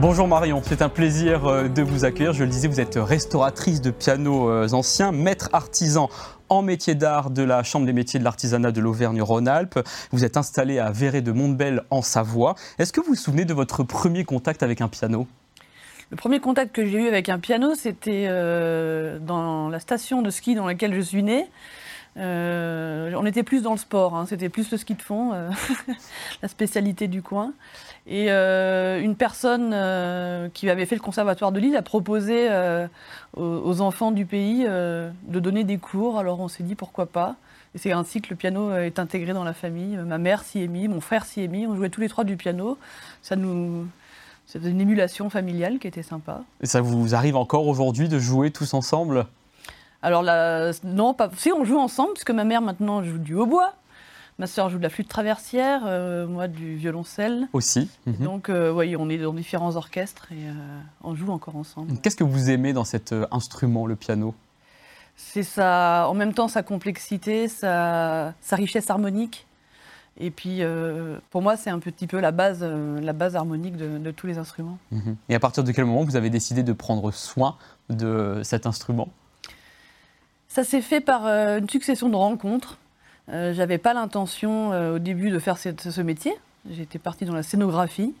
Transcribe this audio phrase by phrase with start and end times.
[0.00, 2.32] Bonjour Marion, c'est un plaisir euh, de vous accueillir.
[2.32, 6.08] Je le disais, vous êtes restauratrice de pianos euh, anciens, maître artisan
[6.48, 9.80] en métier d'art de la Chambre des métiers de l'artisanat de l'Auvergne-Rhône-Alpes.
[10.12, 12.54] Vous êtes installée à Véret de Montbel en Savoie.
[12.78, 15.26] Est-ce que vous vous souvenez de votre premier contact avec un piano?
[16.10, 20.30] Le premier contact que j'ai eu avec un piano, c'était euh, dans la station de
[20.30, 21.50] ski dans laquelle je suis née.
[22.14, 24.26] On était plus dans le sport, hein.
[24.26, 25.32] c'était plus le ski de fond,
[26.42, 27.52] la spécialité du coin.
[28.08, 29.70] Et euh, une personne
[30.54, 32.48] qui avait fait le conservatoire de Lille a proposé
[33.36, 36.18] aux, enfants du pays de donner des cours.
[36.18, 37.36] Alors on s'est dit pourquoi pas.
[37.74, 39.96] Et c'est ainsi que le piano est intégré dans la famille.
[39.98, 41.66] Ma mère s'y est mis, mon frère s'y est mis.
[41.66, 42.78] On jouait tous les trois du piano.
[43.20, 43.86] Ça nous,
[44.48, 46.40] c'était une émulation familiale qui était sympa.
[46.62, 49.26] Et ça vous arrive encore aujourd'hui de jouer tous ensemble?
[50.00, 51.28] Alors là, non, pas.
[51.36, 53.74] Si on joue ensemble, puisque ma mère maintenant joue du hautbois.
[54.38, 57.48] Ma sœur joue de la flûte traversière, euh, moi du violoncelle.
[57.52, 57.90] Aussi.
[58.06, 58.16] Mhm.
[58.18, 60.52] Donc, euh, oui, on est dans différents orchestres et euh,
[61.02, 61.98] on joue encore ensemble.
[61.98, 64.34] Qu'est-ce que vous aimez dans cet instrument, le piano?
[65.16, 69.46] C'est ça, en même temps sa complexité, sa, richesse harmonique.
[70.20, 70.62] Et puis,
[71.30, 74.78] pour moi, c'est un petit peu la base, la base harmonique de, tous les instruments.
[74.92, 75.16] Mhm.
[75.28, 77.56] Et à partir de quel moment vous avez décidé de prendre soin
[77.90, 79.08] de cet instrument?
[80.48, 82.78] Ça s'est fait par euh, une succession de rencontres.
[83.30, 86.32] Euh, J'avais pas l'intention euh, au début de faire ce métier.
[86.70, 88.14] J'étais partie dans la scénographie,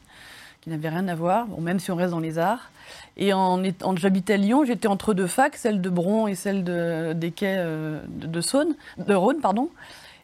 [0.60, 2.70] qui n'avait rien à voir, bon, même si on reste dans les arts.
[3.16, 3.62] Et en,
[3.96, 7.56] j'habitais à Lyon, j'étais entre deux facs, celle de Bron et celle de, des quais
[7.56, 9.40] de, de, Saône, de Rhône.
[9.40, 9.70] Pardon.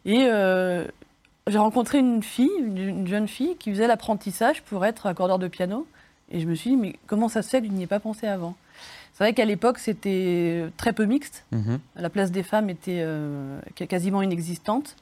[0.07, 0.29] Et
[1.47, 5.87] j'ai rencontré une fille, une, jeune fille, qui faisait l'apprentissage pour être accordeur de piano.
[6.31, 8.01] Et je me suis dit, mais comment ça se fait que je n'y ai pas
[8.01, 8.55] pensé avant?
[9.15, 11.45] C'est vrai qu'à l'époque, c'était très peu mixte.
[11.53, 11.79] Mhm.
[11.97, 14.97] La place des femmes était euh, quasiment inexistante.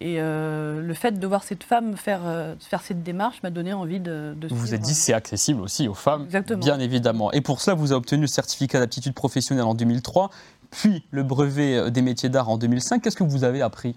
[0.00, 3.72] Et euh, le fait de voir cette femme faire, euh, faire cette démarche m'a donné
[3.72, 6.60] envie de, de Vous vous êtes dit c'est accessible aussi aux femmes, Exactement.
[6.60, 7.32] bien évidemment.
[7.32, 10.30] Et pour cela, vous avez obtenu le certificat d'aptitude professionnelle en 2003,
[10.70, 13.02] puis le brevet des métiers d'art en 2005.
[13.02, 13.96] Qu'est-ce que vous avez appris?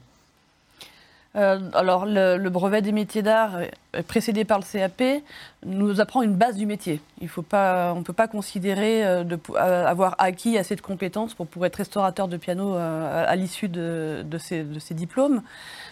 [1.35, 3.59] Euh, alors, le, brevet des métiers d'art,
[4.07, 5.23] précédé par le CAP,
[5.65, 6.99] nous apprend une base du métier.
[7.21, 10.81] Il faut pas, on ne peut pas considérer euh, de, euh, avoir acquis assez de
[10.81, 15.41] compétences pour pouvoir être restaurateur de piano à, l'issue de, ces, diplômes.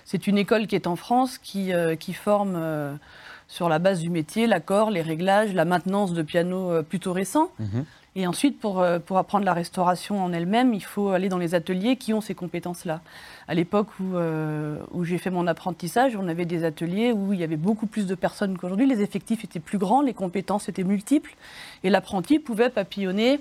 [0.03, 2.99] C'est une école qui est en France, qui, qui forme
[3.47, 7.51] sur la base du métier l'accord, les réglages, la maintenance de pianos plutôt récents.
[7.59, 7.85] Mhm.
[8.16, 11.56] Et ensuite, pour, euh, pour apprendre la restauration en elle-même, il faut aller dans les
[11.56, 13.02] ateliers qui ont ces compétences-là.
[13.47, 17.40] À l'époque où, euh, où j'ai fait mon apprentissage, on avait des ateliers où il
[17.40, 18.88] y avait beaucoup plus de personnes qu'aujourd'hui.
[18.88, 21.36] Les effectifs étaient plus grands, les compétences étaient multiples.
[21.84, 23.40] Et l'apprenti pouvait papillonner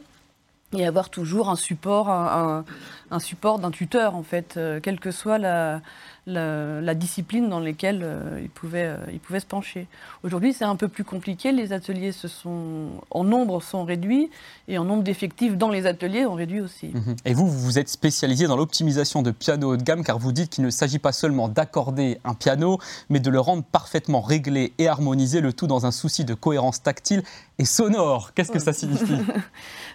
[0.72, 2.64] et avoir toujours un support, un,
[3.10, 5.80] un, support d'un tuteur, en fait, euh, quelle que soit la,
[6.28, 9.86] la, discipline dans laquelle euh, il, pouvait, euh, il pouvait se pencher.
[10.22, 11.52] Aujourd'hui, c'est un peu plus compliqué.
[11.52, 14.30] Les ateliers se sont, en nombre sont réduits
[14.66, 16.88] et en nombre d'effectifs dans les ateliers ont réduit aussi.
[16.88, 17.16] Mhm.
[17.24, 20.50] Et vous, vous êtes spécialisé dans l'optimisation de pianos haut de gamme car vous dites
[20.50, 24.88] qu'il ne s'agit pas seulement d'accorder un piano, mais de le rendre parfaitement réglé et
[24.88, 27.22] harmonisé, le tout dans un souci de cohérence tactile
[27.58, 28.32] et sonore.
[28.34, 29.18] Qu'est-ce que ça signifie?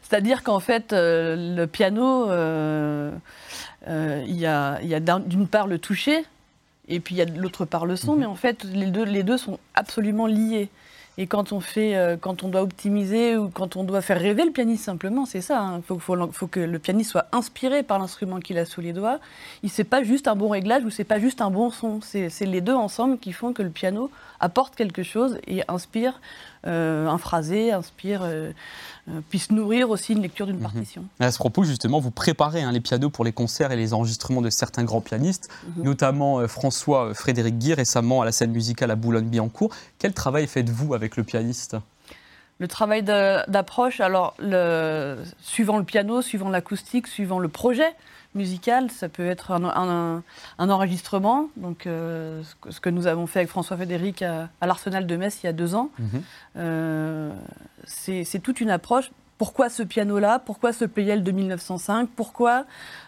[0.02, 3.12] C'est-à-dire qu'en fait, euh, le piano, euh,
[3.88, 4.80] euh, il y a,
[5.20, 6.24] d'une part le toucher,
[6.88, 8.20] et puis il y a de l'autre part le son, mhm.
[8.20, 10.70] mais en fait, les deux, les deux sont absolument liés.
[11.20, 14.52] Et quand on fait, quand on doit optimiser ou quand on doit faire rêver le
[14.52, 15.60] pianiste simplement, c'est ça.
[15.62, 15.82] Il hein.
[16.00, 19.20] faut, que le pianiste soit inspiré par l'instrument qu'il a sous les doigts.
[19.62, 22.00] Il c'est pas juste un bon réglage ou c'est pas juste un bon son.
[22.02, 24.10] C'est les deux ensemble qui font que le piano
[24.40, 26.20] apporte quelque chose et inspire
[26.66, 28.22] un phrasé, inspire
[29.10, 30.62] euh, puisse nourrir aussi une lecture d'une mhm.
[30.62, 31.06] partition.
[31.20, 34.42] À ce propos, justement, vous préparez hein, les pianos pour les concerts et les enregistrements
[34.42, 35.84] de certains grands pianistes, mhm.
[35.84, 39.72] notamment euh, François euh, Frédéric Guy, récemment à la scène musicale à Boulogne-Billancourt.
[40.00, 41.76] Quel travail faites-vous avec le pianiste?
[42.60, 47.94] Le travail d'approche, alors le, suivant le piano, suivant l'acoustique, suivant le projet
[48.36, 50.24] musical, ça peut être un,
[50.58, 55.46] enregistrement, donc ce que nous avons fait avec François Frédéric à, l'Arsenal de Metz il
[55.46, 55.90] y a deux ans.
[56.00, 57.34] Mhm.
[57.86, 59.12] c'est toute une approche.
[59.38, 60.40] Pourquoi ce piano-là?
[60.40, 62.66] Pourquoi ce Pleyel de 1905 pourquoi,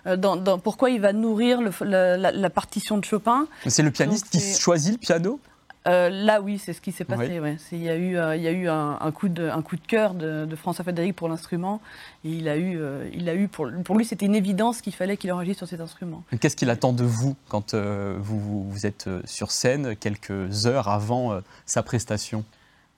[0.07, 0.17] euh,
[0.57, 3.47] pourquoi il va nourrir la, partition de Chopin?
[3.67, 5.39] C'est le pianiste qui choisit le piano?
[5.87, 7.39] Euh, là, oui, c'est ce qui s'est passé.
[7.71, 9.85] Il y a eu, euh, il y a eu un, coup de, un coup de
[9.85, 11.81] cœur de, François Frédéric pour l'instrument.
[12.23, 12.79] Et il a eu,
[13.13, 15.81] il a eu pour, pour lui, c'était une évidence qu'il fallait qu'il enregistre sur cet
[15.81, 16.23] instrument.
[16.39, 21.83] Qu'est-ce qu'il attend de vous quand vous, vous, êtes sur scène quelques heures avant sa
[21.83, 22.43] prestation?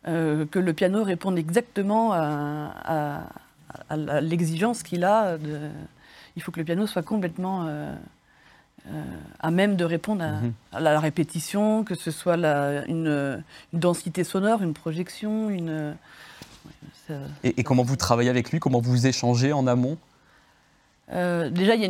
[0.06, 3.24] Que le piano réponde exactement à,
[4.22, 5.38] l'exigence qu'il a.
[6.38, 7.68] il faut que le piano soit complètement
[9.39, 10.54] à même de répondre mhm.
[10.72, 12.36] à, la répétition, que ce soit
[12.88, 13.44] une,
[13.74, 15.95] densité sonore, une projection, une.
[17.44, 18.60] et, comment vous travaillez avec lui?
[18.60, 19.98] Comment vous échangez en amont?
[21.13, 21.81] Euh, Déjà, il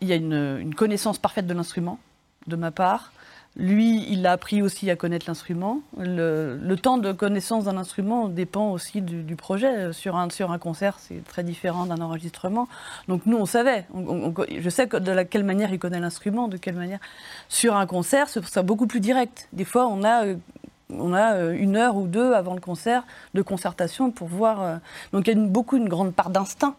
[0.00, 1.98] y a, une connaissance parfaite de l'instrument,
[2.46, 3.12] de ma part.
[3.56, 5.80] Lui, il a appris aussi à connaître l'instrument.
[5.98, 9.92] Le, temps de connaissance d'un instrument dépend aussi du, projet.
[9.92, 12.66] Sur un, sur un concert, c'est très différent d'un enregistrement.
[13.08, 13.86] Donc nous, on savait.
[14.58, 17.00] je sais de la, quelle manière il connaît l'instrument, de quelle manière.
[17.50, 19.48] Sur un concert, c'est beaucoup plus direct.
[19.52, 20.24] Des fois, on a
[20.98, 23.04] on a euh, une heure ou deux avant le concert
[23.34, 24.62] de concertation pour voir.
[24.62, 24.76] Euh,
[25.12, 26.76] donc il y a beaucoup une grande part d'instinct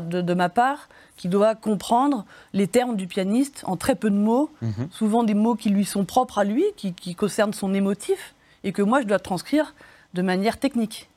[0.00, 4.50] de, ma part, qui doit comprendre les termes du pianiste en très peu de mots,
[4.62, 4.88] mhm.
[4.90, 8.34] souvent des mots qui lui sont propres à lui, qui, concernent son émotif,
[8.64, 9.74] et que moi je dois transcrire
[10.14, 11.08] de manière technique.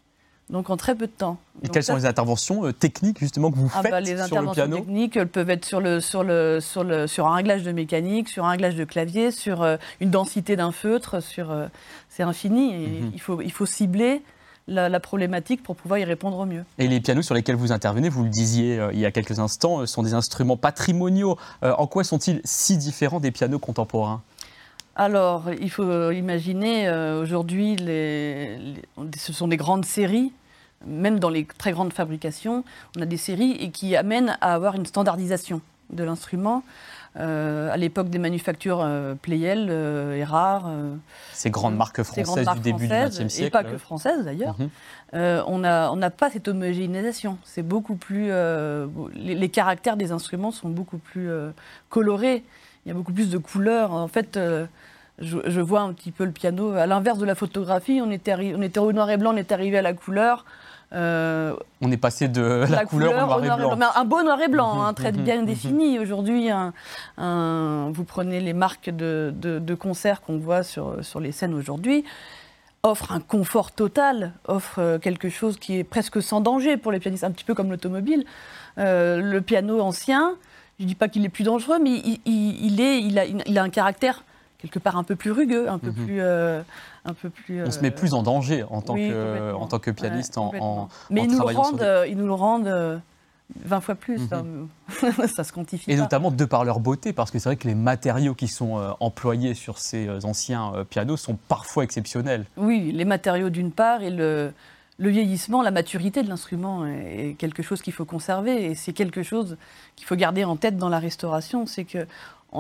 [0.52, 1.40] Donc en très peu de temps.
[1.64, 4.40] Et quelles sont les interventions euh, techniques justement que vous ah faites bah, les sur
[4.44, 7.64] le piano techniques elles peuvent être sur, le, sur, le, sur, le, sur un réglage
[7.64, 11.66] de mécanique, sur un réglage de clavier, sur euh, une densité d'un feutre, sur euh,
[12.10, 12.76] c'est infini.
[12.76, 13.12] Et mhm.
[13.16, 14.22] il, faut, il faut cibler
[14.68, 16.64] la, problématique pour pouvoir y répondre au mieux.
[16.78, 19.40] Et les pianos sur lesquels vous intervenez, vous le disiez euh, il y a quelques
[19.40, 21.38] instants, euh, sont des instruments patrimoniaux.
[21.64, 24.22] Euh, en quoi sont-ils si différents des pianos contemporains?
[24.96, 26.90] Alors, il faut imaginer,
[27.22, 30.32] aujourd'hui, ce sont des grandes séries,
[30.86, 32.64] même dans les très grandes fabrications,
[32.98, 35.60] on a des séries et qui amènent à avoir une standardisation
[35.90, 36.64] de l'instrument.
[37.18, 40.70] Euh, à l'époque des manufactures euh, Playel euh, et Rare.
[41.32, 43.48] ces grandes marques françaises du début du XXe siècle.
[43.48, 44.58] Et pas que françaises d'ailleurs.
[44.60, 45.44] Mhm.
[45.48, 47.38] on n'a pas cette homogénéisation.
[47.44, 48.32] C'est beaucoup plus.
[49.16, 51.30] Les, caractères des instruments sont beaucoup plus
[51.90, 52.44] colorés.
[52.86, 53.94] Il y a beaucoup plus de couleurs.
[53.94, 54.40] En fait.
[55.18, 56.74] Je, vois un petit peu le piano.
[56.74, 59.54] À l'inverse de la photographie, on était, on était au noir et blanc, on est
[59.54, 60.44] arrivé à la couleur.
[60.94, 63.78] Euh, on est passé de la, couleur, au noir, et blanc.
[63.96, 66.00] un beau noir et blanc, un hein, très bien défini.
[66.00, 66.50] Aujourd'hui,
[67.18, 72.06] vous prenez les marques de, de, concerts qu'on voit sur, sur les scènes aujourd'hui,
[72.86, 77.00] offre un confort total, offre euh, quelque chose qui est presque sans danger pour les
[77.00, 78.26] pianistes, un petit peu comme l'automobile.
[78.78, 80.36] Euh, le piano ancien,
[80.80, 83.64] je ne dis pas qu'il est plus dangereux, mais il, est, il, a, il a
[83.64, 84.24] un caractère
[84.66, 86.06] quelque part un peu plus rugueux, un peu mhm.
[86.06, 86.62] plus, euh,
[87.06, 87.64] un peu plus.
[87.64, 91.24] On se met plus en danger en tant que en tant que pianiste en, Mais
[91.24, 93.02] ils, nous rendent, euh, ils nous le rendent.
[93.64, 94.68] 20 euh, fois plus, mhm.
[95.28, 95.92] ça, se quantifie.
[95.92, 98.96] Et notamment de par leur beauté, parce que c'est vrai que les matériaux qui sont
[99.00, 102.46] employés sur ces anciens pianos sont parfois exceptionnels.
[102.58, 104.52] Oui, les matériaux d'une part et le,
[104.98, 109.22] le vieillissement, la maturité de l'instrument est quelque chose qu'il faut conserver et c'est quelque
[109.22, 109.58] chose
[109.96, 111.68] qu'il faut garder en tête dans la restauration.
[111.68, 112.08] C'est que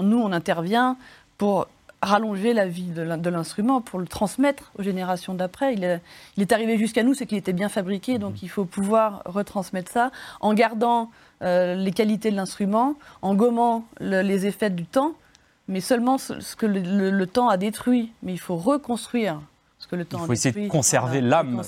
[0.03, 0.97] nous, on intervient
[1.37, 1.67] pour
[2.05, 5.73] rallonger la vie de l'instrument pour le transmettre aux générations d'après.
[5.73, 9.91] Il, est arrivé jusqu'à nous, c'est qu'il était bien fabriqué, donc il faut pouvoir retransmettre
[9.91, 11.09] ça en gardant
[11.41, 15.15] euh, les qualités de l'instrument, en gommant les effets du temps,
[15.67, 18.11] mais seulement ce, que le, temps a détruit.
[18.21, 19.41] Mais il faut reconstruire
[19.87, 21.61] que le temps Il faut essayer de conserver l'âme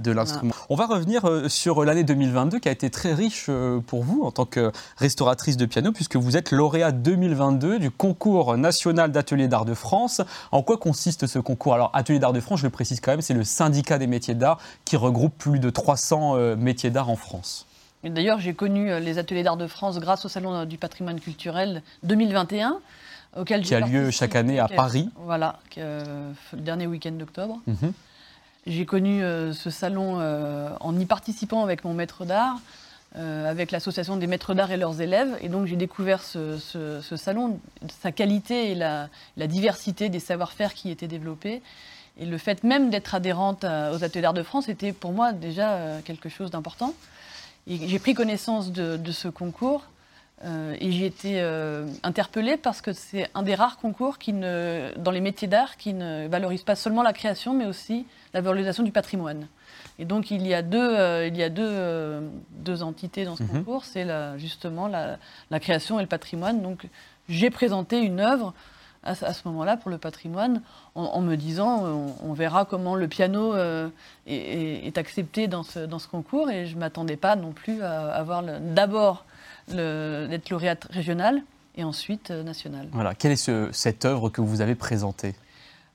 [0.00, 0.54] de, l'instrument.
[0.68, 4.22] On va revenir euh, sur l'année 2022 qui a été très riche euh, pour vous
[4.22, 9.48] en tant que restauratrice de piano, puisque vous êtes lauréat 2022 du concours national d'ateliers
[9.48, 10.20] d'art de France.
[10.52, 11.74] En quoi consiste ce concours?
[11.74, 14.34] Alors, Atelier d'art de France, je le précise quand même, c'est le syndicat des métiers
[14.34, 17.66] d'art qui regroupe plus de 300 euh, métiers d'art en France.
[18.04, 22.78] D'ailleurs, j'ai connu les ateliers d'art de France grâce au Salon du patrimoine culturel 2021
[23.44, 25.10] qui a lieu chaque année à Paris.
[25.16, 27.60] Voilà, le dernier week-end d'octobre.
[27.66, 27.92] Mhm.
[28.68, 32.60] J'ai connu euh, ce salon euh, en y participant avec mon maître d'art,
[33.16, 35.38] euh, avec l'association des maîtres d'art et leurs élèves.
[35.40, 36.58] Et donc j'ai découvert ce,
[37.16, 37.60] salon,
[38.02, 41.62] sa qualité et la, diversité des savoir-faire qui étaient développés.
[42.20, 46.00] Et le fait même d'être adhérente aux Ateliers d'art de France était pour moi déjà
[46.04, 46.92] quelque chose d'important.
[47.68, 49.84] Et j'ai pris connaissance de ce concours
[50.44, 54.92] euh, et j'ai été euh, interpellée parce que c'est un des rares concours qui ne,
[54.96, 58.84] dans les métiers d'art qui ne valorise pas seulement la création, mais aussi la valorisation
[58.84, 59.48] du patrimoine.
[59.98, 63.42] Et donc il y a deux, euh, il y a deux, deux, entités dans ce
[63.42, 63.48] mhm.
[63.48, 64.06] concours, c'est
[64.38, 65.18] justement la,
[65.50, 66.62] la, création et le patrimoine.
[66.62, 66.86] Donc
[67.28, 68.54] j'ai présenté une œuvre
[69.02, 70.60] à, ce moment-là pour le patrimoine
[70.94, 76.08] en, me disant on, verra comment le piano est, est, accepté dans ce, dans ce
[76.08, 79.24] concours et je ne m'attendais pas non plus à avoir d'abord
[79.74, 81.42] d'être lauréate régionale
[81.78, 82.88] et ensuite euh, nationale.
[82.92, 83.14] Voilà.
[83.14, 85.34] Quelle est cette œuvre que vous avez présentée?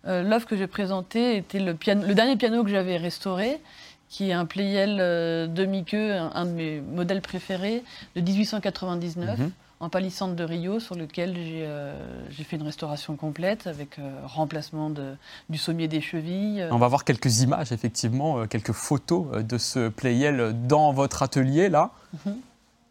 [0.07, 3.59] Euh, L'œuvre que j'ai présentée était le, piano, le dernier piano que j'avais restauré,
[4.09, 7.83] qui est un Pleyel euh, demi-queue, un, de mes modèles préférés,
[8.15, 9.51] de 1899, mhm.
[9.81, 11.67] en palissandre de Rio, sur lequel j'ai
[12.29, 15.15] j'ai fait une restauration complète avec remplacement de,
[15.49, 16.65] du sommier des chevilles.
[16.71, 21.91] On va voir quelques images, effectivement, quelques photos de ce playel dans votre atelier, là.
[22.25, 22.35] Mhm.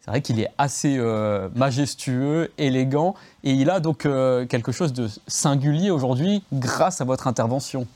[0.05, 4.93] C'est vrai qu'il est assez euh, majestueux, élégant, et il a donc euh, quelque chose
[4.93, 7.87] de singulier aujourd'hui grâce à votre intervention.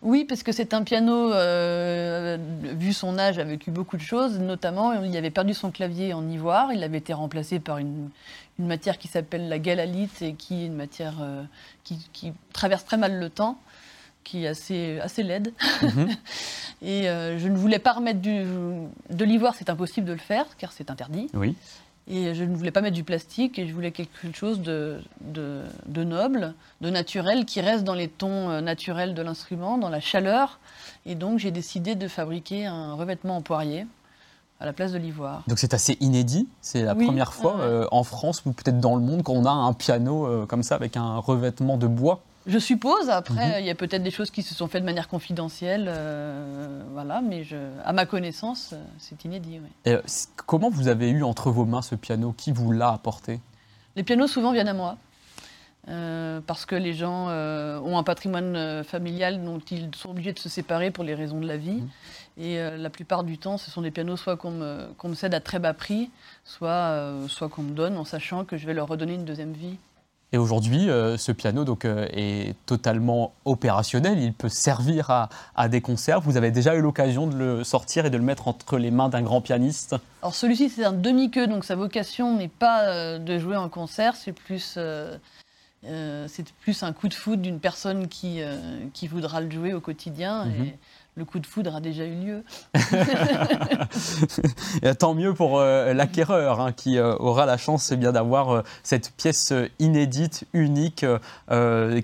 [0.00, 4.38] Oui, parce que c'est un piano, euh, vu son âge, a vécu beaucoup de choses.
[4.38, 6.72] Notamment, il avait perdu son clavier en ivoire.
[6.72, 8.08] Il avait été remplacé par une,
[8.58, 11.14] matière qui s'appelle la galalite et qui est une matière
[11.84, 13.58] qui, traverse très mal le temps
[14.24, 15.52] qui est assez, assez laide.
[15.82, 16.08] Mhm.
[16.82, 18.44] et euh, je ne voulais pas remettre du,
[19.10, 21.28] de l'ivoire, c'est impossible de le faire, car c'est interdit.
[21.34, 21.56] Oui.
[22.08, 26.04] Et je ne voulais pas mettre du plastique, et je voulais quelque chose de, de,
[26.04, 30.58] noble, de naturel, qui reste dans les tons euh, naturels de l'instrument, dans la chaleur.
[31.06, 33.86] Et donc j'ai décidé de fabriquer un revêtement en poirier
[34.58, 35.42] à la place de l'ivoire.
[35.46, 39.00] Donc c'est assez inédit, c'est la première fois euh, en France ou peut-être dans le
[39.00, 42.20] monde qu'on a un piano comme ça avec un revêtement de bois.
[42.46, 43.10] Je suppose.
[43.10, 43.60] Après, mhm.
[43.60, 47.20] il y a peut-être des choses qui se sont faites de manière confidentielle, euh, voilà.
[47.20, 49.60] Mais je, à ma connaissance, euh, c'est inédit.
[49.86, 50.00] Euh,
[50.46, 52.34] comment vous avez eu entre vos mains ce piano?
[52.36, 53.40] Qui vous l'a apporté?
[53.96, 54.96] Les pianos souvent viennent à moi.
[56.46, 60.90] parce que les gens ont un patrimoine familial dont ils sont obligés de se séparer
[60.90, 61.82] pour les raisons de la vie.
[61.82, 61.88] Mhm.
[62.38, 65.40] Et la plupart du temps, ce sont des pianos soit qu'on me, me, cède à
[65.40, 66.10] très bas prix,
[66.44, 69.76] soit, soit qu'on me donne en sachant que je vais leur redonner une deuxième vie.
[70.32, 74.18] Et aujourd'hui, euh, ce piano donc, euh, est totalement opérationnel.
[74.20, 76.20] Il peut servir à, des concerts.
[76.20, 79.08] Vous avez déjà eu l'occasion de le sortir et de le mettre entre les mains
[79.08, 79.96] d'un grand pianiste?
[80.22, 84.14] Alors celui-ci, c'est un demi-queue, donc sa vocation n'est pas euh, de jouer en concert,
[84.14, 84.78] c'est plus,
[85.82, 88.40] c'est plus un coup de foudre d'une personne qui,
[88.92, 90.44] qui voudra le jouer au quotidien.
[90.44, 90.72] Mhm
[91.16, 92.44] le coup de foudre a déjà eu lieu.
[94.82, 98.62] et tant mieux pour euh, l'acquéreur hein, qui euh, aura la chance eh d'avoir euh,
[98.82, 101.04] cette pièce inédite, unique,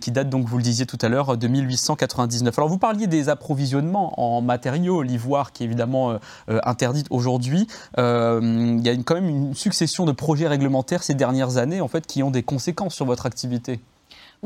[0.01, 2.59] qui date donc, vous le disiez tout à l'heure, de 1899.
[2.59, 7.67] Alors vous parliez des approvisionnements en matériaux, l'ivoire qui est évidemment interdite aujourd'hui.
[7.97, 12.07] Il y a quand même une succession de projets réglementaires ces dernières années en fait
[12.07, 13.81] qui ont des conséquences sur votre activité.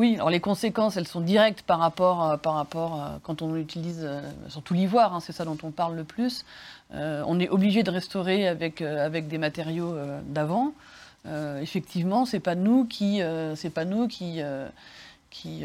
[0.00, 3.54] Oui, alors les conséquences, elles sont directes par rapport, euh, par rapport euh, quand on
[3.54, 6.46] utilise euh, surtout l'ivoire, hein, c'est ça dont on parle le plus.
[6.94, 10.72] on est obligé de restaurer avec, avec des matériaux d'avant.
[11.60, 13.20] effectivement, c'est pas nous qui,
[13.54, 14.40] c'est pas nous qui,
[15.28, 15.64] qui,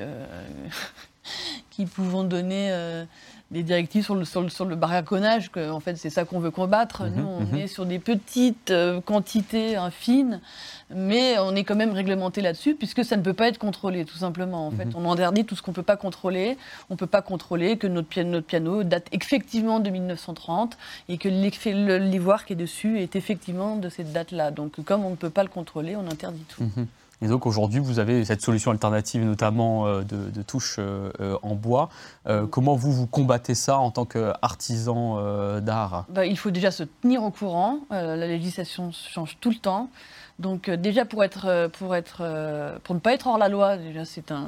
[1.72, 3.06] qui pouvons donner
[3.51, 7.06] des directives sur le, sur le, barraconnage, que, en fait, c'est ça qu'on veut combattre.
[7.06, 7.56] Mhm, Nous, on mhm.
[7.56, 8.74] est sur des petites
[9.06, 10.42] quantités fines,
[10.89, 14.18] mais on est quand même réglementé là-dessus, puisque ça ne peut pas être contrôlé, tout
[14.18, 14.68] simplement.
[14.68, 14.96] En fait, mhm.
[14.96, 16.58] on interdit tout ce qu'on ne peut pas contrôler.
[16.89, 20.77] On ne peut pas contrôler que notre piano, notre piano date effectivement de 1930
[21.10, 24.51] et que l'ivoire qui est dessus est effectivement de cette date-là.
[24.51, 26.63] Donc, comme on ne peut pas le contrôler, on interdit tout.
[27.22, 31.56] Et donc aujourd'hui, vous avez cette solution alternative, notamment euh, de, touches euh, euh, en
[31.56, 31.90] bois.
[32.52, 36.06] comment vous, vous combattez ça en tant qu'artisan d'art?
[36.10, 37.80] Bah, Il faut déjà se tenir au courant.
[37.90, 39.90] la législation change tout le temps.
[40.38, 42.18] Donc déjà pour être pour être
[42.84, 44.48] pour ne pas être hors la loi, déjà c'est un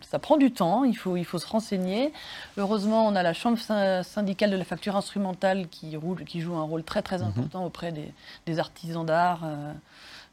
[0.00, 0.82] ça prend du temps.
[0.82, 2.12] Il faut il faut se renseigner.
[2.56, 3.58] Heureusement, on a la chambre
[4.02, 7.28] syndicale de la facture instrumentale qui roule qui joue un rôle très très mhm.
[7.28, 8.12] important auprès des,
[8.46, 9.42] des artisans d'art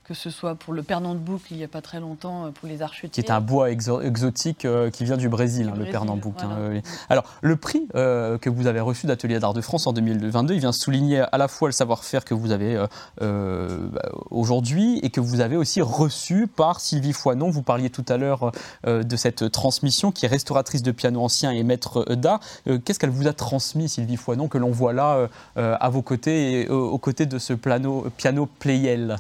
[0.07, 2.51] que ce soit pour le Pernand de Boucle il n'y a pas très longtemps, euh,
[2.51, 3.09] pour les archetiers.
[3.09, 6.45] Qui est un bois exotique euh, qui vient du Brésil, hein, le Pernand de Boucle.
[6.45, 10.53] Hein, Alors, le prix euh, que vous avez reçu d'Atelier d'Art de France en 2022,
[10.53, 12.77] il vient souligner à la fois le savoir-faire que vous avez
[13.19, 17.49] bah, aujourd'hui et que vous avez aussi reçu par Sylvie Foinon.
[17.49, 18.51] Vous parliez tout à l'heure
[18.85, 22.39] de cette transmission qui est restauratrice de piano ancien et maître d'art.
[22.85, 26.69] Qu'est-ce qu'elle vous a transmis, Sylvie Foinon, que l'on voit là à vos côtés et
[26.69, 29.17] aux côtés de ce piano, piano Playel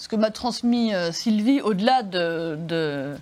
[0.00, 3.16] ce que m'a transmis euh, Sylvie, au-delà de, de,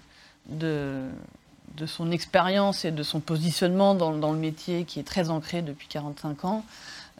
[0.48, 5.60] de, son expérience et de son positionnement dans, dans, le métier qui est très ancré
[5.60, 6.64] depuis 45 ans,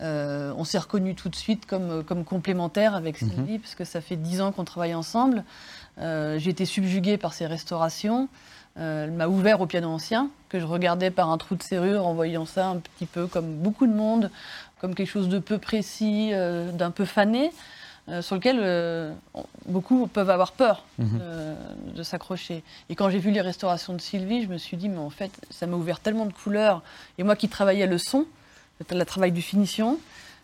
[0.01, 3.31] euh, on s'est reconnu tout de suite comme, comme complémentaire avec mhm.
[3.31, 5.43] Sylvie, parce que ça fait 10 ans qu'on travaille ensemble.
[5.99, 8.29] Euh, j'ai été subjuguée par ses restaurations.
[8.77, 12.15] elle m'a ouvert au piano ancien, que je regardais par un trou de serrure en
[12.15, 14.31] voyant ça un petit peu comme beaucoup de monde,
[14.81, 17.51] comme quelque chose de peu précis, d'un peu fané.
[18.11, 19.13] Euh, sur lequel euh,
[19.67, 21.21] beaucoup peuvent avoir peur mhm.
[21.95, 22.63] de s'accrocher.
[22.89, 25.31] Et quand j'ai vu les restaurations de Sylvie, je me suis dit, mais en fait,
[25.51, 26.83] ça m'a ouvert tellement de couleurs.
[27.19, 28.25] Et moi qui travaillais le son,
[28.91, 29.99] le travail du finition,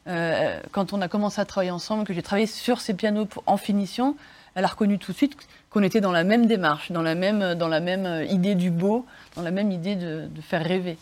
[0.09, 3.57] euh, quand on a commencé à travailler ensemble, que j'ai travaillé sur ces pianos en
[3.57, 4.15] finition,
[4.57, 5.35] elle a reconnu tout de suite
[5.71, 9.07] qu'on était dans la même démarche, dans la même, dans la même idée du beau,
[9.37, 10.99] dans la même idée de faire rêver.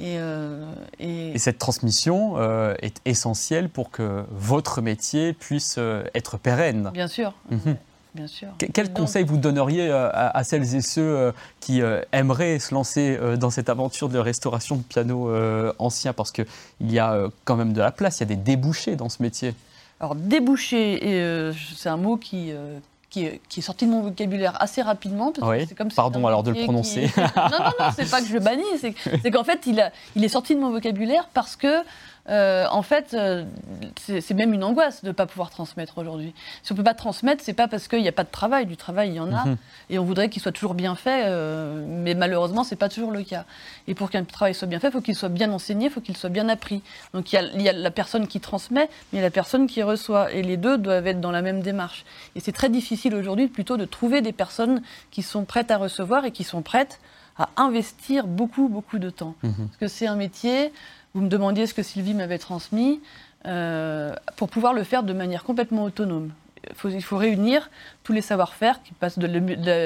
[0.00, 6.90] Euh, et, cette transmission euh, est essentielle pour que votre métier puisse euh, être pérenne.
[6.92, 7.34] Bien sûr.
[7.50, 7.76] Mhm.
[8.14, 8.48] bien sûr.
[8.72, 11.80] quel conseil vous donneriez à, celles et ceux qui
[12.12, 15.30] aimeraient se lancer dans cette aventure de restauration de pianos
[15.78, 16.46] anciens Parce qu'il
[16.80, 19.54] y a quand même de la place, il y a des débouchés dans ce métier.
[20.00, 22.52] Alors, débouché, c'est un mot qui,
[23.10, 25.32] qui est, sorti de mon vocabulaire assez rapidement.
[25.76, 27.10] comme Pardon alors de le prononcer.
[27.16, 30.24] non, non, non, c'est pas que je le bannis, c'est qu'en fait, il, a, il
[30.24, 31.82] est sorti de mon vocabulaire parce que
[32.28, 33.44] euh, en fait, euh,
[34.06, 36.34] c'est même une angoisse de ne pas pouvoir transmettre aujourd'hui.
[36.62, 38.66] Si on ne peut pas transmettre, c'est pas parce qu'il n'y a pas de travail.
[38.66, 39.46] Du travail, il y en a.
[39.46, 39.56] Mhm.
[39.88, 43.10] Et on voudrait qu'il soit toujours bien fait, euh, mais malheureusement, ce n'est pas toujours
[43.10, 43.44] le cas.
[43.88, 46.00] Et pour qu'un travail soit bien fait, il faut qu'il soit bien enseigné, il faut
[46.00, 46.82] qu'il soit bien appris.
[47.14, 49.82] Donc il y, a, la personne qui transmet, mais il y a la personne qui
[49.82, 50.32] reçoit.
[50.32, 52.04] Et les deux doivent être dans la même démarche.
[52.36, 56.24] Et c'est très difficile aujourd'hui plutôt de trouver des personnes qui sont prêtes à recevoir
[56.24, 57.00] et qui sont prêtes
[57.38, 59.34] à investir beaucoup, beaucoup de temps.
[59.42, 59.54] Mhm.
[59.56, 60.72] Parce que c'est un métier
[61.14, 63.00] vous me demandiez ce que Sylvie m'avait transmis,
[63.46, 66.30] euh, pour pouvoir le faire de manière complètement autonome.
[66.84, 67.70] Il faut, réunir
[68.04, 69.26] tous les savoir-faire qui passent de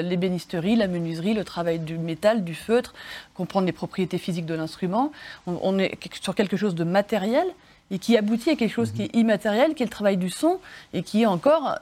[0.01, 2.93] l'ébénisterie, la menuiserie, le travail du métal, du feutre,
[3.33, 5.13] comprendre les propriétés physiques de l'instrument.
[5.47, 7.47] On, est sur quelque chose de matériel
[7.91, 10.59] et qui aboutit à quelque chose qui est immatériel, qui est le travail du son
[10.93, 11.79] et qui est encore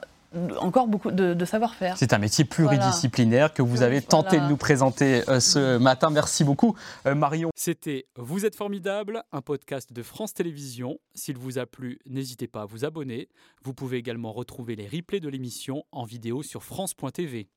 [0.60, 1.98] encore beaucoup de, savoir-faire.
[1.98, 6.10] C'est un métier pluridisciplinaire que vous avez tenté de nous présenter euh, ce matin.
[6.10, 6.76] Merci beaucoup,
[7.06, 7.50] euh, Marion.
[7.56, 10.98] C'était Vous êtes formidable, un podcast de France Télévisions.
[11.14, 13.30] S'il vous a plu, n'hésitez pas à vous abonner.
[13.64, 17.50] Vous pouvez également retrouver les replays de l'émission en vidéo sur France.tv.